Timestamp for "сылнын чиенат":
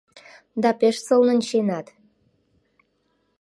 1.05-1.87